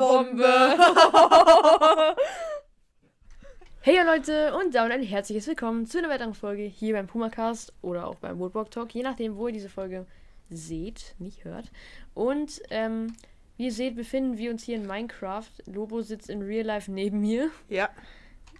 [0.00, 0.46] Zarbombe.
[3.82, 8.06] hey Leute und damit ein herzliches Willkommen zu einer weiteren Folge hier beim Pumacast oder
[8.06, 10.06] auch beim Woodblock Talk, je nachdem, wo ihr diese Folge
[10.48, 11.70] seht, nicht hört.
[12.14, 13.14] Und ähm,
[13.58, 15.50] wie ihr seht, befinden wir uns hier in Minecraft.
[15.66, 17.50] Lobo sitzt in Real Life neben mir.
[17.68, 17.90] Ja.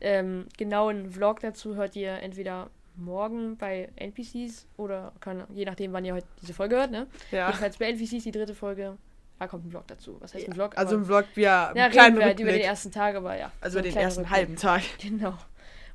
[0.02, 5.94] Ähm, genau einen Vlog dazu hört ihr entweder morgen bei NPCs oder kann, je nachdem,
[5.94, 7.06] wann ihr heute diese Folge hört, ne?
[7.30, 7.46] Ja.
[7.46, 8.98] Jedenfalls bei NPCs die dritte Folge.
[9.40, 10.18] Da kommt ein Vlog dazu.
[10.20, 10.76] Was heißt ein Vlog?
[10.76, 13.50] Also im Vlog ja, ja, einen kleinen wir halt über den ersten Tag, aber ja.
[13.62, 14.38] Also so über ein den ersten Rückblick.
[14.38, 14.82] halben Tag.
[15.00, 15.34] Genau.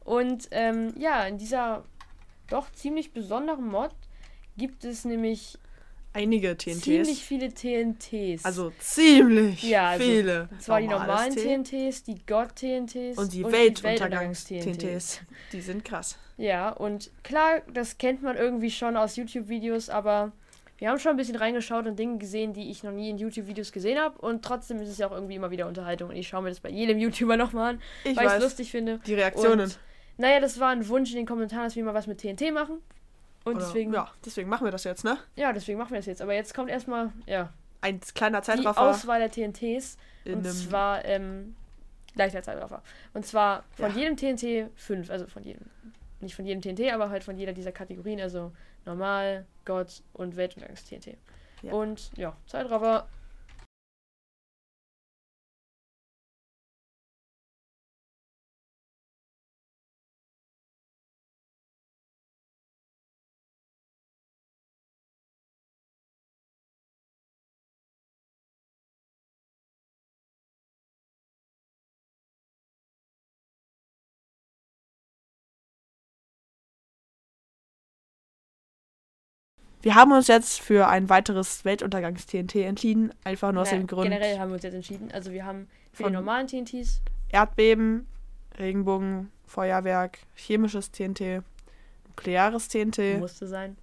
[0.03, 1.83] Und ähm, ja, in dieser
[2.49, 3.91] doch ziemlich besonderen Mod
[4.57, 5.59] gibt es nämlich
[6.13, 6.81] Einige TNTs.
[6.81, 8.45] ziemlich viele TNTs.
[8.45, 10.47] also ziemlich Ja, also, viele.
[10.49, 13.43] und zwar die normalen TNTs, die God-TNTs und die.
[13.45, 15.19] Weltuntergangs-TNTs.
[15.51, 16.17] Die sind krass.
[16.37, 20.31] Ja, und klar, das kennt man irgendwie schon aus YouTube-Videos, aber
[20.77, 23.71] wir haben schon ein bisschen reingeschaut und Dinge gesehen, die ich noch nie in YouTube-Videos
[23.71, 24.17] gesehen habe.
[24.19, 26.09] Und trotzdem ist es ja auch irgendwie immer wieder Unterhaltung.
[26.09, 28.71] Und ich schaue mir das bei jedem YouTuber nochmal an, Ich weil ich es lustig
[28.71, 28.99] finde.
[29.05, 29.61] Die Reaktionen.
[29.61, 29.79] Und,
[30.17, 32.79] naja, das war ein Wunsch in den Kommentaren, dass wir mal was mit TNT machen.
[33.45, 34.03] Und Oder- deswegen, ja.
[34.05, 35.17] Ja, deswegen machen wir das jetzt, ne?
[35.37, 36.21] deswegen machen wir das jetzt.
[36.21, 38.81] Aber jetzt kommt erstmal, ja, Ein kleiner die Zeitraffer.
[38.81, 39.97] Auswahl der TNTs.
[40.25, 41.55] Und zwar, ähm,
[42.15, 42.81] leichter Zeitraffer.
[43.13, 43.97] Und zwar von Ja.
[43.97, 45.61] jedem TNT 5, also von jedem,
[46.21, 48.51] nicht von jedem TNT, aber halt von jeder dieser Kategorien, also
[48.85, 51.17] normal, Gott und Weltuntergangs-TNT.
[51.61, 51.73] Ja.
[51.73, 53.07] Und ja, Zeitraffer.
[79.85, 83.13] Wir haben uns jetzt für ein weiteres Weltuntergangs-TNT entschieden.
[83.23, 85.11] Einfach nur aus Naja, dem Grund Generell haben wir uns jetzt entschieden.
[85.13, 88.07] Also wir haben für die normalen TNTs, Erdbeben,
[88.57, 91.43] Regenbogen, Feuerwerk, chemisches TNT,
[92.07, 93.77] nukleares TNT, musste sein.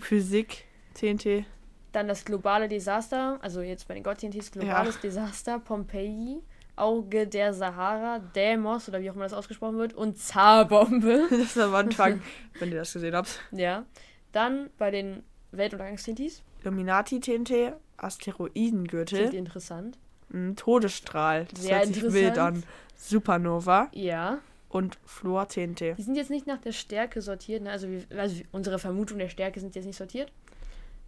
[0.00, 1.44] Physik TNT.
[1.92, 6.40] Dann das globale Desaster, also jetzt bei den God-TNTs, globales Desaster, Pompeji,
[6.76, 11.26] Auge der Sahara, Demos oder wie auch immer das ausgesprochen wird und Zarbombe.
[11.30, 12.22] Das ist am Anfang,
[12.58, 13.38] wenn ihr das gesehen habt.
[13.50, 13.84] Ja.
[14.32, 15.22] Dann bei den
[15.52, 16.42] Weltuntergangs-TNTs.
[16.62, 19.98] Illuminati TNT, Klingt Asteroidengürtel, interessant.
[20.32, 21.46] ein Todesstrahl.
[21.52, 22.62] Das Sehr hört sich wild an.
[22.96, 24.38] Supernova Ja.
[24.68, 25.96] und Fluor TNT.
[25.98, 27.62] Die sind jetzt nicht nach der Stärke sortiert.
[27.62, 27.70] Ne?
[27.70, 30.32] Also, wir, also unsere Vermutung der Stärke sind jetzt nicht sortiert.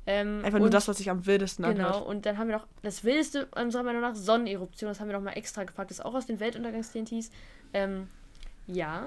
[0.07, 2.07] Ähm, Einfach nur das, was sich am wildesten Genau, anhört.
[2.07, 4.89] und dann haben wir noch das wildeste, unserer Meinung nach, Sonneneruption.
[4.91, 5.91] Das haben wir noch mal extra gepackt.
[5.91, 7.31] Das ist auch aus den Weltuntergangs-TNTs.
[7.73, 8.09] Ähm,
[8.67, 9.07] ja.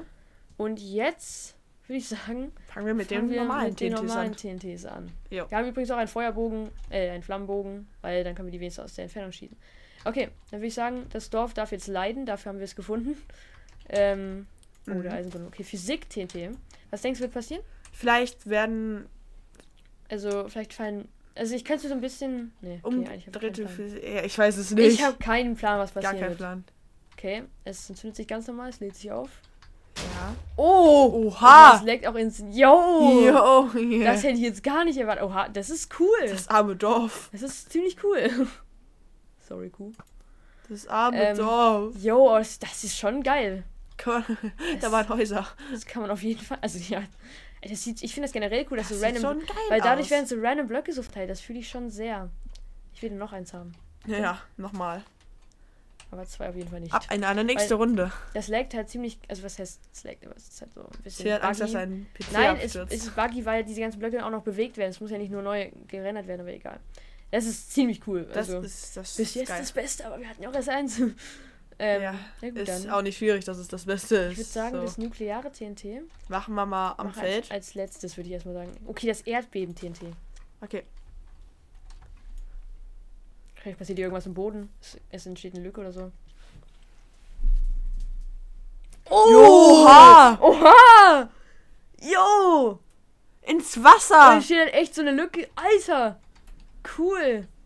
[0.58, 1.56] Und jetzt
[1.88, 4.36] würde ich sagen, Fangen wir mit fangen den wir normalen mit den TNTs normalen an.
[4.38, 5.12] TNTs an.
[5.30, 5.46] Jo.
[5.50, 8.84] Wir haben übrigens auch einen Feuerbogen, äh, einen Flammenbogen, weil dann können wir die wenigstens
[8.86, 9.58] aus der Entfernung schießen.
[10.06, 13.18] Okay, dann würde ich sagen, das Dorf darf jetzt leiden, dafür haben wir es gefunden.
[13.90, 14.48] Ähm,
[14.90, 15.04] oh, Mhm.
[15.04, 15.48] der Eisenbahn.
[15.48, 16.50] Okay, Physik TNT.
[16.90, 17.64] Was denkst du, wird passieren?
[17.94, 19.06] Vielleicht werden
[20.10, 21.08] Also, vielleicht fallen.
[21.36, 22.52] Also, ich kann es so ein bisschen.
[22.60, 23.76] Nee, okay, eigentlich hab ich keinen umdrehte Plan.
[23.76, 24.04] Physik.
[24.04, 24.86] Ja, ich weiß es nicht.
[24.94, 26.38] Ich habe keinen Plan, was gar passieren keinen wird.
[26.38, 26.64] Plan.
[27.14, 29.30] Okay, es entzündet sich ganz normal, es lädt sich auf.
[30.18, 30.36] Ja.
[30.56, 31.28] Oh!
[31.28, 31.76] Oha!
[31.78, 32.40] Es leckt auch ins.
[32.40, 33.22] Yo!
[33.24, 34.12] Jo, yeah.
[34.12, 35.24] Das hätte ich jetzt gar nicht erwartet.
[35.24, 36.08] Oha, das ist cool.
[36.28, 37.30] das arme Dorf.
[37.32, 38.30] Das ist ziemlich cool.
[39.48, 39.92] Sorry, Kuh.
[40.70, 41.96] Das arme Ähm, Dorf.
[42.02, 43.64] Yo, das, das ist schon geil.
[44.04, 44.24] Komm,
[44.82, 45.48] da waren Häuser.
[45.72, 46.58] Das kann man auf jeden Fall.
[46.62, 47.02] Also, ja.
[47.68, 49.22] Das sieht, ich finde das generell cool, dass Das so random.
[49.22, 50.12] schon geil Weil dadurch aus.
[50.12, 51.30] werden so random Blöcke so verteilt.
[51.30, 52.30] Das fühle ich schon sehr.
[52.94, 53.74] Ich will noch eins haben.
[54.06, 55.04] Ja, ja, nochmal.
[56.10, 56.94] Aber zwei auf jeden Fall nicht.
[56.94, 58.12] Ab in eine nächste Runde.
[58.34, 59.20] Das laggt halt ziemlich.
[59.28, 61.26] Also, was heißt, es laggt, aber es ist halt so ein bisschen.
[61.26, 64.26] Sie hat Angst, dass ein PC Nein, es, es ist buggy, weil diese ganzen Blöcke
[64.26, 64.92] auch noch bewegt werden.
[64.92, 66.80] Es muss ja nicht nur neu gerendert werden, aber egal.
[67.30, 68.24] Das ist ziemlich cool.
[68.24, 69.60] das also, ist das bis jetzt geil.
[69.60, 71.00] das Beste, aber wir hatten ja auch erst eins.
[71.80, 72.92] ähm, ja, ja, gut, ist dann.
[72.92, 74.32] auch nicht schwierig, dass es das Beste ist.
[74.32, 74.82] Ich würde sagen, so.
[74.84, 76.04] das nukleare TNT.
[76.30, 77.44] Machen wir mal am Mach Feld.
[77.44, 78.72] Als, als letztes würde ich erstmal sagen.
[78.86, 80.04] Okay, das Erdbeben-TNT.
[80.62, 80.84] Okay.
[83.68, 84.70] Vielleicht passiert hier irgendwas im Boden.
[84.80, 86.10] Es, es entsteht eine Lücke oder so.
[89.10, 90.38] Oha!
[90.40, 91.30] Oha!
[92.00, 92.80] Yo!
[93.42, 94.34] Ins Da Wasser!
[94.36, 95.50] entsteht halt echt so eine Lücke.
[95.56, 96.18] Alter!
[96.98, 97.46] Cool.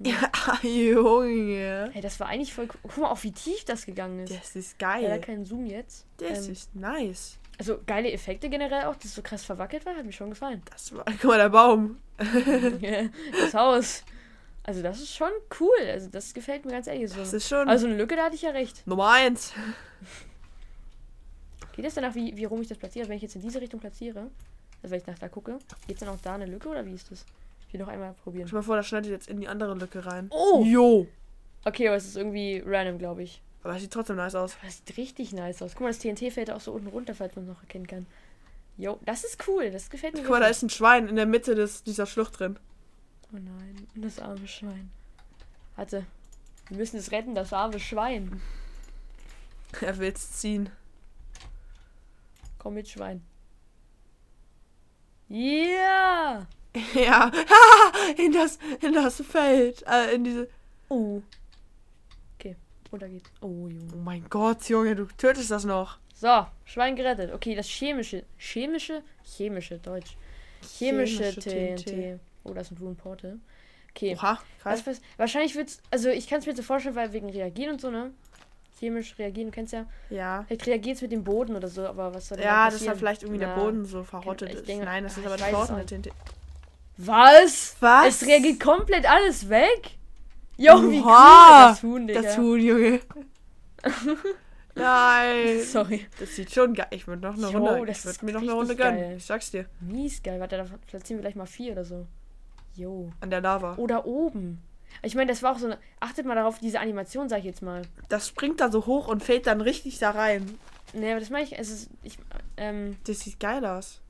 [0.00, 0.28] Ja,
[0.62, 1.88] Junge.
[1.92, 2.80] Hey, das war eigentlich voll cool.
[2.82, 4.34] Guck mal, auch wie tief das gegangen ist.
[4.34, 5.20] Das ist Leider geil.
[5.20, 6.04] keinen Zoom jetzt.
[6.16, 7.38] Das Ähm, ist nice.
[7.58, 10.60] Also geile Effekte generell auch, dass es so krass verwackelt war, hat mir schon gefallen.
[10.72, 11.98] Das war, guck mal, der Baum.
[12.18, 14.02] das Haus.
[14.64, 15.30] Also das ist schon
[15.60, 15.76] cool.
[15.86, 17.18] Also das gefällt mir ganz ehrlich so.
[17.18, 18.86] Das ist schon Also eine Lücke, da hatte ich ja recht.
[18.86, 19.52] Nummer eins.
[21.76, 23.02] Geht es danach, wie, wie rum ich das platziere?
[23.02, 24.30] Also wenn ich jetzt in diese Richtung platziere,
[24.82, 26.92] also wenn ich nach da gucke, geht es dann auch da eine Lücke oder wie
[26.94, 27.26] ist das?
[27.66, 28.46] Ich will noch einmal probieren.
[28.46, 30.28] Stell mal vor, das schneidet jetzt in die andere Lücke rein.
[30.30, 30.62] Oh!
[30.64, 31.06] Jo.
[31.64, 33.42] Okay, aber es ist irgendwie random, glaube ich.
[33.62, 34.54] Aber das sieht trotzdem nice aus.
[34.58, 35.72] Aber das sieht richtig nice aus.
[35.72, 38.06] Guck mal, das TNT fällt auch so unten runter, falls man es noch erkennen kann.
[38.76, 39.70] Jo, das ist cool.
[39.70, 42.38] Das gefällt mir Guck mal, da ist ein Schwein in der Mitte des, dieser Schlucht
[42.38, 42.58] drin.
[43.34, 44.90] Oh nein, das arme Schwein.
[45.74, 46.06] Warte.
[46.68, 48.40] Wir müssen es retten, das arme Schwein.
[49.80, 50.70] Er will's ziehen.
[52.58, 53.22] Komm mit, Schwein.
[55.28, 56.46] Ja!
[56.92, 57.30] Ja,
[58.18, 59.84] in das, in das Feld.
[59.86, 60.48] Äh, in diese.
[60.88, 61.22] Oh.
[62.34, 62.56] Okay,
[62.90, 63.30] runter geht's.
[63.40, 63.92] Oh, Junge.
[63.94, 65.98] Oh mein Gott, Junge, du tötest das noch.
[66.14, 67.32] So, Schwein gerettet.
[67.32, 70.16] Okay, das chemische, chemische, chemische, Deutsch.
[70.62, 71.84] Chemische, Chemische TNT.
[71.84, 72.20] TNT.
[72.44, 73.38] Oh, das ist ein Rune Portal.
[73.90, 74.14] Okay.
[74.16, 74.86] Oha, krass.
[74.86, 77.90] Was, wahrscheinlich wird's, also ich kann es mir so vorstellen, weil wegen Reagieren und so,
[77.90, 78.10] ne?
[78.78, 79.86] Chemisch reagieren, du kennst ja.
[80.10, 80.44] Ja.
[80.48, 82.74] Vielleicht reagiert es mit dem Boden oder so, aber was soll denn Ja, da dass
[82.74, 82.98] da passieren?
[82.98, 83.54] vielleicht irgendwie Ja.
[83.54, 84.68] der Boden so verrottet Ich ist.
[84.68, 86.08] denke- Nein, das Ah, ist aber das auch TNT.
[86.96, 87.76] Was?
[87.80, 88.06] Was?
[88.22, 89.92] Es reagiert komplett alles weg?
[90.56, 92.22] Jo, wie cool das Huhn, Digga.
[92.22, 93.00] Das Huhn, Junge.
[94.74, 95.60] Nein.
[95.62, 96.06] Sorry.
[96.18, 96.86] Das sieht schon geil.
[96.90, 97.86] Ich würde noch eine Jo, Runde.
[97.86, 99.00] das Ich würde ist mir noch eine Runde gönnen.
[99.00, 99.14] geil.
[99.18, 99.66] Ich sag's dir.
[99.80, 100.40] Mies geil.
[100.40, 102.06] Warte, da platzieren wir gleich mal vier oder so.
[102.76, 103.10] Jo.
[103.20, 103.76] An der Lava.
[103.76, 104.60] Oder oben.
[105.02, 105.78] Ich meine, das war auch so eine.
[106.00, 107.82] Achtet mal darauf, diese Animation, sag ich jetzt mal.
[108.08, 110.58] Das springt da so hoch und fällt dann richtig da rein.
[110.92, 111.58] Nee, aber das meine ich.
[111.58, 111.90] Es ist.
[112.02, 112.18] Ich,
[112.56, 112.96] ähm.
[113.06, 114.00] Das sieht geil aus.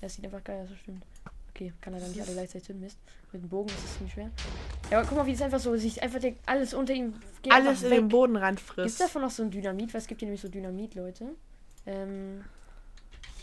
[0.00, 1.02] Das sieht einfach geil aus, das stimmt.
[1.50, 2.98] Okay, kann er dann nicht alle gleichzeitig töten, Mist.
[3.32, 4.30] Mit dem Bogen ist es ziemlich schwer.
[4.90, 7.52] Ja, aber guck mal, wie das einfach so sich einfach der, alles unter ihm geht
[7.52, 7.98] Alles in weg.
[8.00, 9.00] den Boden Gibt reinfrisst.
[9.00, 9.94] davon noch so ein Dynamit?
[9.94, 11.26] Weil es gibt hier nämlich so Dynamit, Leute.
[11.86, 12.44] Ähm.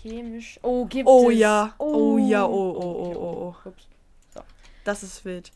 [0.02, 0.60] Chemisch.
[0.64, 1.38] Oh, gibt Oh es.
[1.38, 1.74] ja.
[1.78, 3.88] Oh ja, oh, oh, okay, oh, oh, Ups.
[4.84, 5.52] Das ist wild.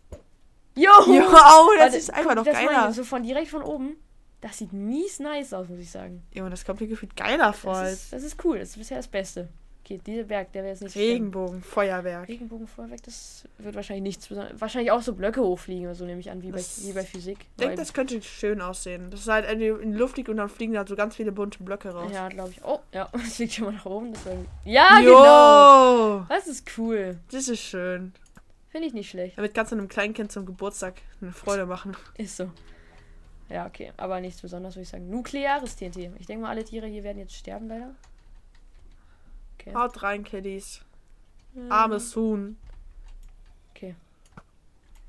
[0.75, 0.91] Jo!
[1.07, 2.91] Ja, oh, das Warte, ist einfach noch das geiler.
[2.91, 3.95] So von direkt von oben.
[4.41, 6.21] Das sieht mies nice aus, muss ich sagen.
[6.33, 8.59] Junge, das kommt mir gefühlt geiler vor Das ist, das ist cool.
[8.59, 9.47] Das ist bisher das Beste.
[9.83, 12.27] Okay, dieser Berg, der wäre jetzt nicht Regenbogen, Feuerwerk.
[12.27, 14.59] Regenbogenfeuerwerk, das wird wahrscheinlich nichts besonderes.
[14.59, 17.03] Wahrscheinlich auch so Blöcke hochfliegen oder so, nehme ich an, wie bei, Das- wie bei
[17.03, 17.37] Physik.
[17.41, 19.11] Ich denke, das könnte schön aussehen.
[19.11, 21.61] Das ist halt in die Luft liegt und dann fliegen da so ganz viele bunte
[21.63, 22.11] Blöcke raus.
[22.11, 22.63] Ja, glaube ich.
[22.65, 24.11] Oh, ja, es fliegt schon mal nach oben.
[24.13, 24.33] Das war
[24.63, 26.17] ja, genau.
[26.17, 26.25] Jo!
[26.29, 27.19] Das ist cool.
[27.31, 28.13] Das ist schön.
[28.75, 29.37] Finde ich nicht schlecht.
[29.37, 31.95] Damit kannst du einem Kleinkind zum Geburtstag eine Freude machen.
[32.17, 32.51] Ist so.
[33.47, 33.93] Ja, okay.
[33.95, 35.09] Aber nichts Besonderes, würde ich sagen.
[35.09, 35.95] Nukleares TNT.
[36.19, 37.95] Ich denke mal, alle Tiere hier werden jetzt sterben, leider.
[39.53, 39.73] Okay.
[39.73, 40.81] Haut rein, Kiddies.
[41.55, 42.57] Ähm, Armes Huhn.
[43.73, 43.95] Okay.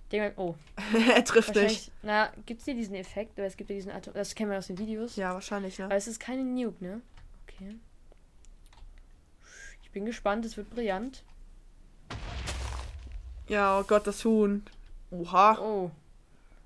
[0.04, 0.54] Ich denke mal, oh.
[1.16, 1.56] er trifft nicht.
[1.56, 1.90] Wahrscheinlich.
[2.04, 3.36] Na, gibt es hier diesen Effekt?
[3.36, 4.14] Oder es gibt ja diesen Atom.
[4.14, 5.16] Das kennen wir aus den Videos.
[5.16, 5.86] Ja, wahrscheinlich, ne?
[5.86, 7.00] Aber es ist keine Nuke, ne?
[7.48, 7.74] Okay.
[9.82, 11.24] Ich bin gespannt, es wird brillant.
[13.48, 14.64] Ja, oh Gott, das Huhn.
[15.10, 15.58] Oha.
[15.60, 15.90] Oh.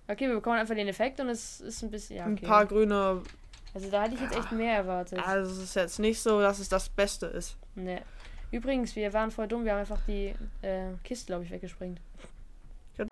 [0.09, 2.17] Okay, wir bekommen einfach den Effekt und es ist ein bisschen.
[2.17, 2.47] Ja, Ein okay.
[2.47, 3.23] paar grüne.
[3.73, 5.21] Also da hatte ich jetzt echt mehr erwartet.
[5.25, 7.57] Also, es ist jetzt nicht so, dass es das Beste ist.
[7.77, 8.03] Ne.
[8.51, 12.01] Übrigens, wir waren voll dumm, wir haben einfach die äh, Kiste, glaube ich, weggesprengt.
[12.99, 13.07] Ja.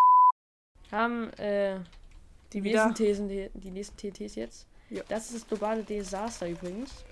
[0.90, 1.76] Haben äh,
[2.52, 4.66] Die die nächsten, Thesen, die, die nächsten TTs jetzt.
[4.90, 5.02] Ja.
[5.08, 7.04] Das ist das globale Desaster übrigens.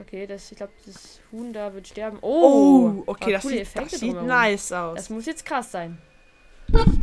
[0.00, 2.18] Okay, das, ich glaube, das Huhn da wird sterben.
[2.22, 4.96] Oh, Oh, okay, das sieht, Effekte das sieht nice aus.
[4.96, 5.98] Das muss jetzt krass sein.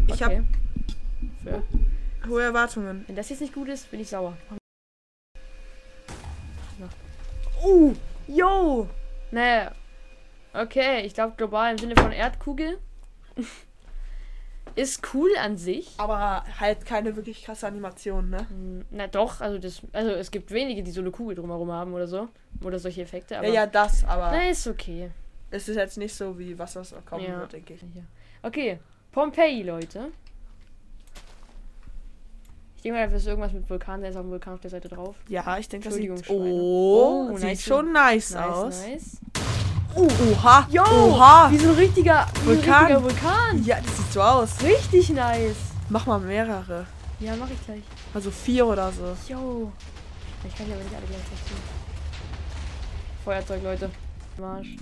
[0.08, 0.44] Ich habe Okay.
[1.44, 1.64] Fair.
[2.28, 3.04] hohe Erwartungen.
[3.08, 4.36] Wenn das jetzt nicht gut ist, bin ich sauer.
[7.64, 7.94] Oh,
[8.28, 8.88] yo!
[9.32, 9.72] Naja.
[10.54, 12.80] Okay, ich glaube global im Sinne von Erdkugel.
[14.78, 15.94] Ist cool an sich.
[15.98, 18.48] Aber halt keine wirklich krasse Animation, ne?
[18.92, 22.08] Na doch, also das, also es gibt wenige, die so eine Kugel drumherum haben oder
[22.08, 22.30] so.
[22.64, 23.48] Oder solche Effekte, aber.
[23.48, 25.10] Ja, ja, das, aber Na, ist okay.
[25.52, 27.40] es ist jetzt nicht so wie was, was kommen Ja.
[27.40, 27.82] wird, denke ich.
[27.82, 28.04] Ja.
[28.44, 28.80] Okay,
[29.12, 30.08] Pompeii, Leute.
[32.76, 34.70] Ich denke mal, das ist irgendwas mit Vulkan, da ist auch ein Vulkan auf der
[34.70, 35.16] Seite drauf.
[35.28, 36.12] Ja, ich denke, das sieht.
[36.30, 37.64] Oh, Oh, sieht nice.
[37.64, 38.86] schon nice, Nice, aus.
[38.88, 39.18] nice.
[40.00, 40.68] Oh, oha.
[40.70, 40.84] Yo!
[40.84, 41.50] Oha.
[41.50, 42.74] Wie so ein richtiger Vulkan.
[42.74, 43.66] Ein richtiger Vulkan.
[43.66, 44.50] Ja, das sieht so aus.
[44.62, 45.56] Richtig nice.
[45.90, 46.86] Mach mal mehrere.
[47.20, 47.82] Ja, mach ich gleich.
[48.14, 49.18] Also vier oder so.
[49.28, 49.72] Yo.
[50.48, 51.58] Ich kann die aber nicht alle gleichzeitig tun.
[53.26, 53.90] Feuerzeug, Leute.
[54.40, 54.76] Marsch.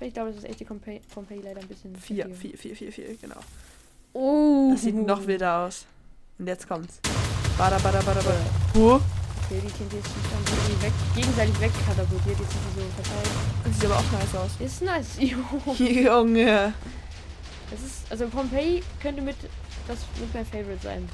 [0.00, 1.94] Ich glaube, das ist echt die Pompeii, Pompeii leider ein bisschen.
[1.94, 3.38] Vier, vier, vier, vier, vier, genau.
[4.12, 4.70] Oh.
[4.72, 5.86] Das sieht noch wilder aus.
[6.40, 6.98] Und jetzt kommt's.
[7.56, 8.40] Bada, bada, bada, bada.
[8.74, 9.00] Oh,
[9.46, 12.40] Okay, die TNTs sind dann irgendwie weg, gegenseitig wegkatapultiert.
[12.40, 13.30] Jetzt sind die so verteilt.
[13.64, 14.50] das sieht aber auch nice aus.
[14.58, 15.18] Ist nice.
[15.20, 15.74] Jo.
[15.84, 16.72] Junge.
[17.70, 19.36] Das ist, also Pompeii könnte mit,
[19.86, 21.08] das mit mein Favorite sein.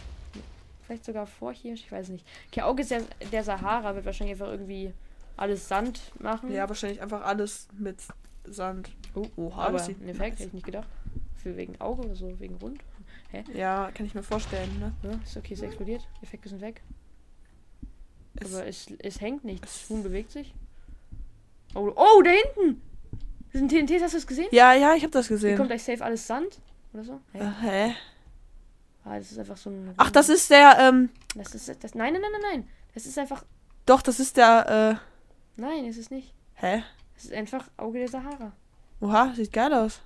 [0.86, 2.24] Vielleicht sogar vor hier, ich weiß nicht.
[2.50, 4.92] Okay, Auge ist der, der Sahara, wird wahrscheinlich einfach irgendwie
[5.36, 6.52] alles Sand machen.
[6.52, 7.98] Ja, wahrscheinlich einfach alles mit
[8.44, 8.90] Sand.
[9.14, 10.88] Oh, Oha, aber ein Effekt, hätte ich nicht gedacht.
[11.42, 12.80] Für wegen Auge oder so, wegen Rund.
[13.54, 14.92] Ja, kann ich mir vorstellen, ne?
[15.02, 16.06] Ja, ist okay, es explodiert.
[16.20, 16.82] Die Effekte sind weg.
[18.44, 19.62] Aber es, es hängt nicht.
[19.62, 20.54] Das Huhn bewegt sich.
[21.74, 22.82] Oh, oh, da hinten!
[23.52, 24.48] Das sind TNTs, hast du es gesehen?
[24.52, 25.56] Ja, ja, ich habe das Hier gesehen.
[25.56, 26.58] kommt gleich safe alles Sand.
[26.92, 27.20] Oder so.
[27.32, 27.38] Hä?
[27.38, 27.94] Äh, hä?
[29.04, 29.92] Ah, das ist einfach so ein.
[29.96, 31.94] Ach, das ist der, ähm, Das ist das.
[31.94, 32.68] Nein, nein, nein, nein, nein.
[32.94, 33.44] Das ist einfach.
[33.86, 35.00] doch, das ist der,
[35.56, 36.34] Nein, ist es nicht.
[36.60, 36.82] äh, hä?
[37.14, 38.52] Das ist einfach Auge der Sahara.
[39.00, 40.00] Oha, sieht geil aus.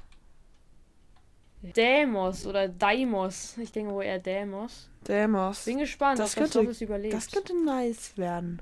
[1.73, 3.57] Demos oder Daimos.
[3.59, 4.89] Ich denke wohl eher Demos.
[5.07, 5.65] Demos.
[5.65, 7.15] Bin gespannt, Das ob das könnte- Doppels überlebt.
[7.15, 8.61] Das könnte nice werden.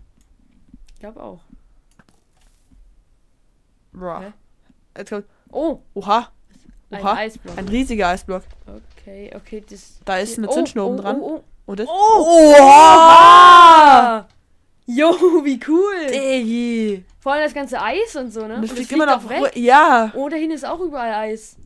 [0.95, 1.41] ich glaube auch.
[3.93, 4.21] Bro.
[4.21, 4.33] Hä?
[4.97, 6.29] Jetzt kommt, Oh, oha,
[6.91, 7.59] ein Oha, Eisblock.
[7.59, 8.43] ein riesiger Eisblock.
[8.97, 10.01] Okay, okay, das.
[10.05, 11.21] Da ist eine oh, Zündschnur oben oh, dran.
[11.21, 11.45] Oh, oh.
[11.67, 12.55] Und das, Oh!
[12.59, 14.27] Oha!
[14.87, 15.11] Jo,
[15.45, 16.07] wie cool!
[16.11, 17.05] Diggi.
[17.21, 18.57] Vor allem das ganze Eis und so, ne?
[18.57, 19.57] Und das Und fliegt das immer noch weg.
[19.57, 20.11] Ja.
[20.17, 21.57] Oh, da hinten ist auch überall Eis.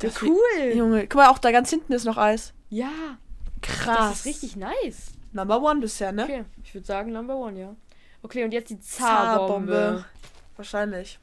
[0.00, 0.72] Das cool.
[0.74, 2.52] Junge, guck mal, auch da ganz hinten ist noch Eis.
[2.70, 3.18] Ja,
[3.62, 3.96] Krass.
[3.96, 5.12] das ist richtig nice.
[5.32, 6.24] Number one bisher, ne?
[6.24, 7.76] Okay, ich würde sagen Number One, ja.
[8.22, 10.04] Okay, und jetzt die Zarbombe.
[10.56, 11.18] Wahrscheinlich.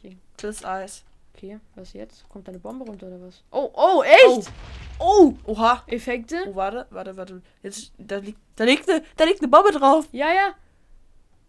[0.00, 0.16] Hier.
[0.38, 1.04] Das Eis.
[1.34, 2.28] Okay, was jetzt?
[2.28, 3.42] Kommt da eine Bombe runter oder was?
[3.50, 4.50] Oh, oh, echt?
[4.98, 5.34] Oh.
[5.44, 5.82] Oha.
[5.86, 6.44] Effekte?
[6.46, 7.42] Oh, warte, warte, warte.
[7.62, 10.06] Jetzt, da liegt, da liegt eine, da liegt eine Bombe drauf.
[10.12, 10.54] Ja, ja.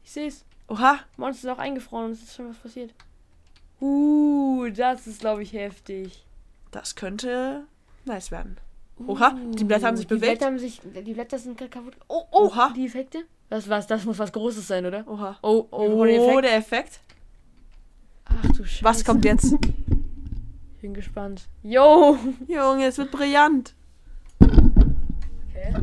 [0.03, 0.45] Ich seh's.
[0.67, 0.99] Oha.
[1.17, 2.93] Monster ist auch eingefroren und es ist schon was passiert.
[3.79, 6.23] Uh, das ist, glaube ich, heftig.
[6.71, 7.63] Das könnte
[8.05, 8.57] nice werden.
[9.07, 10.39] Oha, die Blätter haben sich die bewegt.
[10.39, 11.95] Blätter haben sich, die Blätter sind gerade kaputt.
[12.07, 12.71] Oh, oh, Oha.
[12.75, 13.23] die Effekte?
[13.49, 15.05] Das was, das muss was Großes sein, oder?
[15.07, 15.37] Oha.
[15.41, 16.43] Oh, Oh, oh, der Effekt.
[16.45, 16.99] der Effekt.
[18.25, 18.83] Ach du Scheiße.
[18.83, 19.53] Was kommt jetzt?
[19.53, 21.47] Ich bin gespannt.
[21.63, 22.17] Yo!
[22.47, 23.73] Junge, es wird brillant.
[24.39, 25.73] Okay.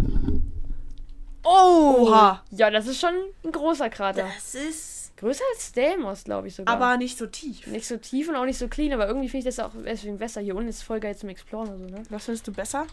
[1.44, 2.06] Oh!
[2.08, 2.42] Oha.
[2.50, 4.22] Ja, das ist schon ein großer Krater.
[4.34, 6.74] Das ist Größer als Deimos, glaube ich sogar.
[6.74, 7.66] aber nicht so tief.
[7.66, 10.16] nicht so tief und auch nicht so clean, aber irgendwie finde ich das auch deswegen
[10.16, 10.40] besser.
[10.40, 12.02] Hier unten ist voll geil zum Exploren oder so, ne?
[12.08, 12.86] Was findest du besser?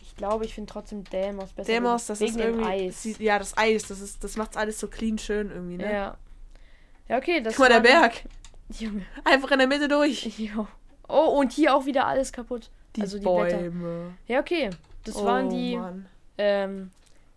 [0.00, 1.70] Ich glaube, ich finde trotzdem Deimos besser.
[1.70, 2.64] Demos, das wegen ist irgendwie.
[2.64, 3.18] Eis.
[3.18, 5.92] Ja, das Eis, das ist, das macht alles so clean schön irgendwie, ne?
[5.92, 6.16] Ja.
[7.06, 8.22] Ja, okay, das Guck mal, der Berg.
[8.78, 9.04] Junge.
[9.24, 10.24] Einfach in der Mitte durch.
[10.38, 10.66] Jo.
[11.06, 12.70] Oh, und hier auch wieder alles kaputt.
[12.96, 13.70] Die also die Bäume.
[13.70, 14.14] Blätter.
[14.26, 14.70] Ja, okay.
[15.04, 15.78] Das oh, waren die
[16.38, 16.92] ähm,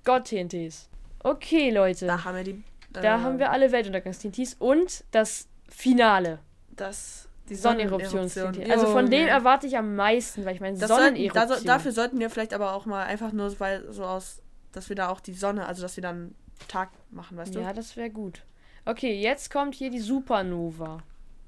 [0.05, 0.87] God-TNTs.
[1.19, 2.05] Okay, Leute.
[2.05, 2.63] Da haben wir die.
[2.93, 6.39] Da äh, haben wir alle Weltuntergangs-TNTs und das Finale.
[6.75, 7.27] das.
[7.49, 8.69] Die Sonneneruptions-TNT.
[8.71, 9.29] Also von dem Junge.
[9.29, 11.47] erwarte ich am meisten, weil ich meine, Das sollten, Sonneneruption.
[11.49, 14.87] da, so- dafür sollten wir vielleicht aber auch mal einfach nur, weil so aus, dass
[14.87, 16.33] wir da auch die Sonne, also dass wir dann
[16.69, 18.43] Tag machen, weißt Ja, das wäre gut.
[18.85, 20.99] Okay, jetzt kommt hier die Supernova.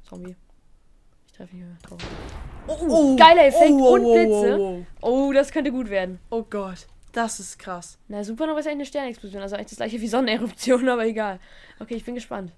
[0.03, 0.35] Zombie.
[1.27, 2.00] Ich treffe hier drauf.
[2.67, 2.73] du?
[2.89, 4.57] Oh, Geiler Effekt oh, und oh, Blitze.
[4.59, 6.19] Oh, oh, Oh, das könnte gut werden.
[6.31, 7.98] oh Gott, das ist krass.
[8.08, 11.39] Na, Supernova ist eigentlich eine Sternexplosion, also eigentlich das gleiche wie Sonneneruption, aber egal.
[11.79, 12.51] Okay, ich bin gespannt.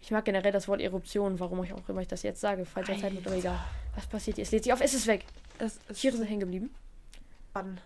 [0.00, 2.66] Ich mag generell das Wort Eruption, warum ich auch immer ich das jetzt sage.
[2.66, 3.58] Falscher Zeitpunkt, aber egal.
[3.94, 4.42] Was passiert hier?
[4.42, 5.24] Es lädt sich auf, es ist weg.
[5.58, 6.74] Es, es Tiere sind hängen geblieben.
[7.54, 7.80] an.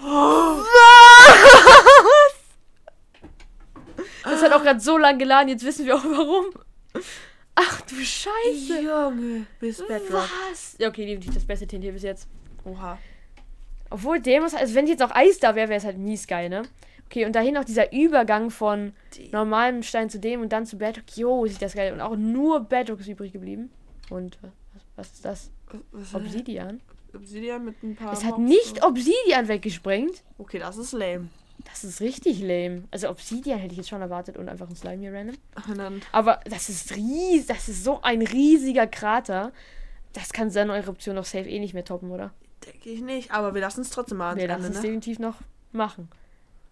[4.24, 6.46] Das hat auch gerade so lange geladen, jetzt wissen wir auch warum.
[7.54, 8.80] Ach du Scheiße.
[8.80, 10.28] Junge, bis Bedrock.
[10.50, 10.76] Was?
[10.78, 12.28] Ja, okay, definitiv das beste TNT bis jetzt.
[12.64, 12.98] Oha.
[13.92, 16.62] Obwohl Demos, also wenn jetzt auch Eis da wäre, wäre es halt mies geil, ne?
[17.06, 18.94] Okay, und dahin noch dieser Übergang von
[19.32, 21.04] normalem Stein zu dem und dann zu Bedrock.
[21.14, 21.92] Jo, sieht das geil.
[21.92, 23.70] Und auch nur Bedrock ist übrig geblieben.
[24.08, 25.50] Und was, was ist das?
[25.90, 26.80] Was ist Obsidian?
[27.14, 28.14] Obsidian mit ein paar.
[28.14, 30.22] Es hat Mobs nicht und- Obsidian weggesprengt.
[30.38, 31.28] Okay, das ist lame.
[31.70, 32.84] Das ist richtig lame.
[32.90, 35.36] Also Obsidian hätte ich jetzt schon erwartet und einfach ein Slime hier random.
[35.76, 36.00] Dann.
[36.12, 39.52] Aber das ist ries, das ist so ein riesiger Krater.
[40.14, 42.32] Das kann seine Eruption doch safe eh nicht mehr toppen, oder?
[42.64, 44.82] Denke ich nicht, aber wir lassen es trotzdem mal Wir lassen es ne?
[44.82, 45.36] definitiv noch
[45.72, 46.08] machen.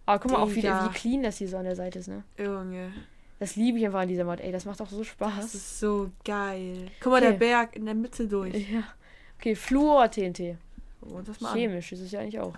[0.05, 0.85] Aber guck mal auch, wie, Digga.
[0.89, 2.23] wie clean das hier so an der Seite ist, ne?
[2.37, 2.91] Junge,
[3.39, 4.39] Das liebe ich einfach an dieser Mod.
[4.39, 5.35] Ey, das macht auch so Spaß.
[5.37, 6.89] das ist so geil.
[6.99, 7.31] Guck mal, Okay.
[7.31, 8.69] der Berg in der Mitte durch.
[8.69, 8.83] ja.
[9.39, 10.57] Okay, Fluor-TNT.
[11.01, 11.57] Uns das mal an.
[11.57, 12.53] Chemisch ist es ja eigentlich auch.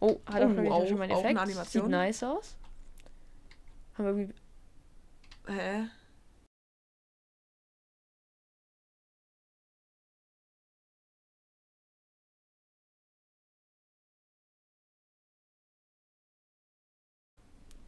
[0.00, 1.70] Oh, hat auch, Oh, glaub ich, auch- schon mal einen auch eine Effekt.
[1.70, 2.56] Sieht nice aus.
[3.96, 4.34] Haben wir irgendwie.
[5.48, 5.88] Hä?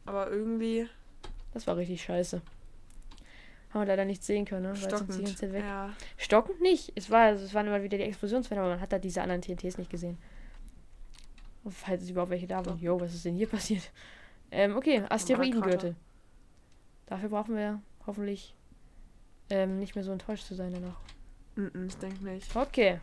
[0.09, 0.89] Aber irgendwie
[1.53, 2.41] Das war richtig scheiße.
[3.69, 4.69] Haben wir leider nicht sehen können, ne?
[4.69, 5.17] Weil uns die stockend.
[5.17, 5.63] ganze Zeit weg.
[5.63, 5.93] Ja.
[6.17, 6.91] Stockend nicht.
[6.95, 9.43] Es, war, also es waren immer wieder die Explosionswände, aber man hat da diese anderen
[9.43, 10.17] TNTs nicht gesehen.
[11.63, 12.79] Und falls es überhaupt welche da waren.
[12.79, 13.91] Jo, was ist denn hier passiert?
[14.49, 15.95] Ähm, okay, Asteroidengürtel.
[17.05, 18.55] Dafür brauchen wir hoffentlich
[19.51, 20.99] ähm, nicht mehr so enttäuscht zu sein danach.
[21.55, 22.55] Mm ich denke nicht.
[22.55, 22.99] Okay.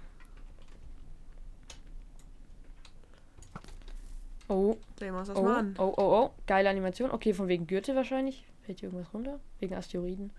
[4.48, 5.74] Oh, Sehen wir uns das oh, mal an.
[5.78, 6.30] oh, oh, oh.
[6.46, 7.10] Geile Animation.
[7.10, 8.46] Okay, von wegen Gürtel wahrscheinlich.
[8.62, 9.40] Fällt hier irgendwas runter?
[9.60, 10.30] Wegen Asteroiden.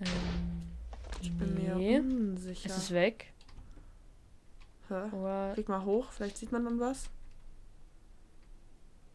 [0.00, 0.06] Ähm,
[1.20, 1.98] Ich bin mir nee.
[1.98, 2.70] unsicher.
[2.70, 3.32] Es ist weg.
[4.88, 5.52] Hä?
[5.54, 7.10] Klick mal hoch, vielleicht sieht man dann was.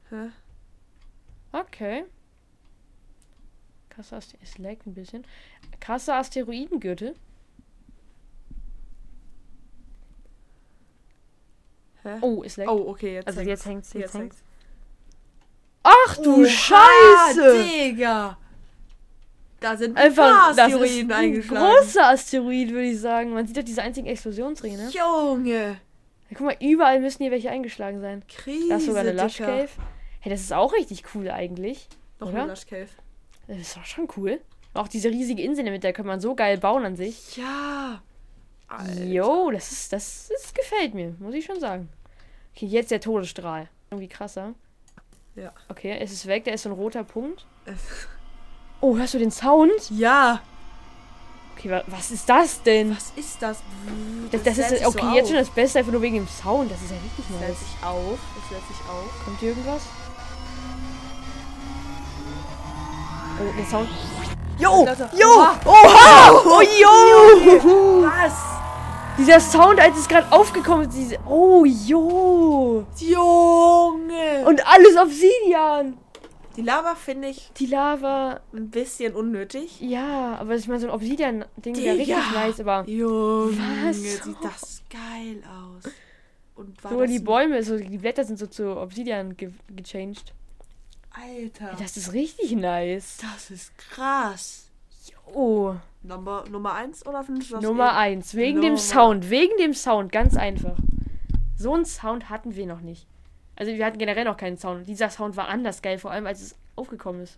[0.10, 0.29] Hä?
[1.51, 2.05] Okay.
[3.89, 5.25] Krasser Aster es laggt ein bisschen.
[5.79, 7.15] Krasser Asteroidengürtel.
[12.03, 12.17] Hä?
[12.22, 12.69] Oh, ist leckt.
[12.69, 13.50] Oh, okay, jetzt also hängt's.
[13.50, 14.38] jetzt hängt's, jetzt, Jetzt hängt's.
[14.38, 14.43] hängt's.
[15.83, 17.63] Ach du Oha, Scheiße!
[17.63, 18.38] Digga!
[19.60, 21.75] Da sind Einfach, das ist Asteroiden ein eingeschlagen.
[21.77, 23.33] großer Asteroid, würde ich sagen.
[23.33, 24.89] Man sieht doch diese einzigen Explosionsringe, ne?
[24.89, 25.77] Junge!
[26.29, 28.24] Ja, guck mal, überall müssen hier welche eingeschlagen sein.
[28.27, 29.38] Krise, Da ist sogar eine Lush.
[29.38, 29.69] Cave.
[30.19, 31.88] Hey, das ist auch richtig cool eigentlich.
[32.19, 32.43] Noch Oder?
[32.43, 32.88] eine Lush Cave.
[33.48, 34.41] Das ist doch schon cool.
[34.74, 37.38] Auch diese riesige Insel mit der kann man so geil bauen an sich.
[37.38, 38.01] Ja!
[38.77, 39.03] Alter.
[39.03, 41.89] Jo, das ist, das ist, gefällt mir, muss ich schon sagen.
[42.56, 43.68] Okay, jetzt der Todesstrahl.
[43.92, 44.53] Irgendwie krasser.
[45.36, 45.51] Ja.
[45.70, 47.46] Okay, es ist weg, da ist so ein roter Punkt.
[48.82, 49.72] Oh, hörst du den Sound?
[49.89, 50.42] Ja!
[51.56, 52.96] Okay, wa was ist das denn?
[52.96, 53.60] Was ist das?
[54.32, 55.27] Das, das lädt ist okay, so jetzt auf.
[55.30, 56.72] schon das Beste, einfach nur wegen dem Sound.
[56.72, 57.60] Das ist ja richtig Das lädt nice.
[57.60, 58.20] sich auf.
[58.36, 59.24] Das lädt sich auf.
[59.25, 59.82] Kommt hier irgendwas?
[63.39, 63.89] Oh, der Sound.
[64.60, 64.88] Jo!
[65.20, 65.27] Jo!
[65.30, 65.60] Oha!
[65.65, 66.42] Oha!
[66.46, 68.03] Oh, jo!
[68.08, 68.52] Was?
[69.17, 71.17] Dieser Sound, als es gerade aufgekommen ist, diese.
[71.27, 72.86] Oh, jo!
[72.98, 74.46] Junge!
[74.48, 75.98] Und alles Obsidian!
[76.55, 78.39] die Lava finde ich Die Lava.
[78.53, 79.79] ein bisschen unnötig.
[79.82, 82.88] Ja, aber ich meine, so ein Obsidian-Ding wäre richtig nice, aber.
[82.88, 83.98] Junge, Was?
[83.98, 85.91] sieht das geil aus.
[86.55, 90.34] Und war das die Bäume, so die Blätter sind so zu Obsidian ge gechanged.
[91.12, 93.17] Alter, Das ist richtig nice.
[93.22, 94.67] das ist krass.
[95.34, 98.36] Oh, Nummer, Nummer 1 oder findest du das Nummer eh- 1.
[98.36, 99.29] Wegen dem Nummer- Sound.
[99.29, 100.75] Wegen dem Sound, ganz einfach.
[101.57, 103.07] So einen Sound hatten wir noch nicht.
[103.55, 104.79] Also wir hatten generell noch keinen Sound.
[104.79, 107.38] Und dieser Sound war anders geil, vor allem als es aufgekommen ist.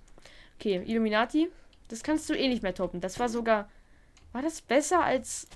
[0.60, 1.50] Okay, Illuminati,
[1.90, 3.02] das kannst du eh nicht mehr toppen.
[3.02, 3.70] Das war sogar.
[4.32, 5.48] War das besser als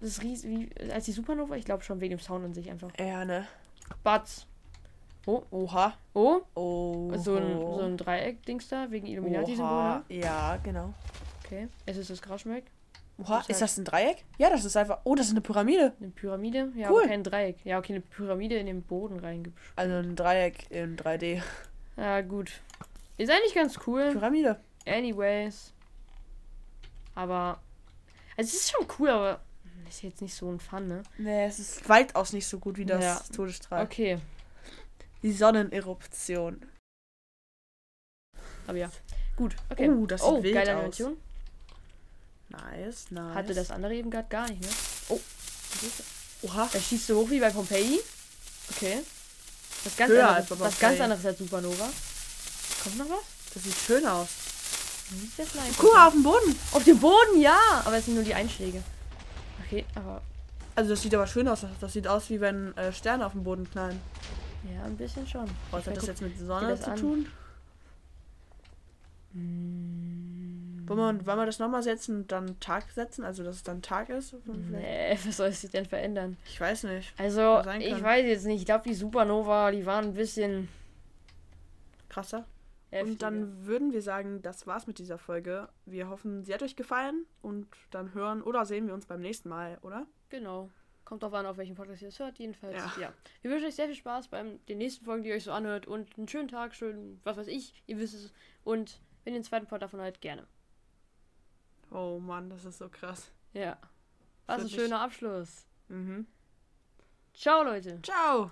[0.00, 1.56] das Ries wie, als die Supernova?
[1.56, 2.90] Ich glaube schon wegen dem Sound an sich einfach.
[2.98, 3.46] Ja, ne?
[4.02, 4.46] Batz.
[5.26, 5.94] Oha.
[6.14, 7.10] Oh, Oh.
[7.16, 9.68] so ein, so ein Dreieck-Dings da, wegen Illuminati-Symbol.
[9.68, 10.02] Ne?
[10.08, 10.94] Ja, genau.
[11.46, 12.64] Okay, es ist das Graschmeck.
[13.18, 14.24] Oha, Ist das ein Dreieck?
[14.36, 14.98] Ja, das ist einfach.
[15.04, 15.94] Oh, das ist eine Pyramide.
[16.00, 16.72] Eine Pyramide?
[16.74, 17.02] Ja, Cool.
[17.02, 17.56] aber kein Dreieck.
[17.64, 19.58] Ja, okay, eine Pyramide in den Boden reingeschrieben.
[19.76, 21.42] Also ein Dreieck in 3D.
[21.96, 22.60] Ja, gut.
[23.16, 24.10] Ist eigentlich ganz cool.
[24.12, 24.60] Pyramide.
[24.86, 25.72] Anyways.
[27.14, 27.60] Aber.
[28.36, 29.40] Also, es ist schon cool, aber.
[29.88, 31.02] Ist jetzt nicht so ein Fun, ne?
[31.16, 33.22] Nee, es ist weitaus nicht so gut wie das Ja.
[33.34, 33.84] Todesstrahl.
[33.84, 34.18] Okay.
[35.22, 36.66] Die Sonneneruption.
[38.66, 38.90] Aber ja.
[39.36, 39.88] Gut, okay.
[39.88, 40.78] Uh, das sieht oh, wild geile aus.
[40.78, 41.16] Animation.
[42.48, 43.34] Nice, nice.
[43.34, 44.68] Hatte das andere eben gerade gar nicht, ne?
[45.08, 45.20] Oh.
[46.42, 46.68] Oha.
[46.72, 48.00] Er schießt so hoch wie bei Pompeii.
[48.70, 48.98] Okay.
[49.84, 51.88] Was ganz, Höher anderes, was ganz anderes als Supernova.
[52.82, 53.24] Kommt noch was?
[53.54, 54.28] Das sieht schön aus.
[55.78, 56.56] Guck mal auf den Boden.
[56.72, 57.58] Auf dem Boden, ja!
[57.84, 58.82] Aber es sind nur die Einschläge.
[59.64, 60.22] Okay, aber.
[60.74, 61.64] Also das sieht aber schön aus.
[61.80, 64.00] Das sieht aus, wie wenn äh, Sterne auf dem Boden knallen.
[64.74, 65.48] Ja, ein bisschen schon.
[65.70, 66.96] Was hat das jetzt mit Sonne zu an.
[66.98, 67.26] tun?
[69.32, 70.15] Hm,
[70.88, 73.24] Wollen wir, wollen wir das nochmal setzen und dann Tag setzen?
[73.24, 74.34] Also dass es dann Tag ist?
[74.46, 76.36] Nee, was soll es sich denn verändern?
[76.46, 77.12] Ich weiß nicht.
[77.18, 78.60] Also, ich weiß jetzt nicht.
[78.60, 80.68] Ich glaube, die Supernova, die waren ein bisschen.
[82.08, 82.46] Krasser.
[82.90, 83.10] heftiger.
[83.12, 85.68] Und dann würden wir sagen, das war's mit dieser Folge.
[85.84, 89.48] Wir hoffen, sie hat euch gefallen und dann hören oder sehen wir uns beim nächsten
[89.48, 90.06] Mal, oder?
[90.28, 90.70] Genau.
[91.04, 92.38] Kommt drauf an, auf welchen Podcast ihr es hört.
[92.38, 92.92] Jedenfalls, Ja.
[93.00, 93.12] ja.
[93.42, 95.86] Wir wünschen euch sehr viel Spaß beim den nächsten Folgen, die ihr euch so anhört.
[95.86, 98.32] Und einen schönen Tag, schön, was weiß ich, ihr wisst es.
[98.64, 100.46] Und wenn ihr den zweiten Part davon hört, gerne.
[101.90, 103.30] Oh Mann, das ist so krass.
[103.52, 103.76] Ja.
[104.46, 105.66] Was ein schöner Abschluss.
[105.88, 106.26] Mhm.
[107.34, 108.00] Ciao, Leute.
[108.02, 108.50] Ciao!